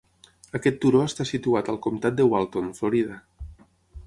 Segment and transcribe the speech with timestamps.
[0.59, 3.21] Aquest turó està situat al comtat de Walton, Florida.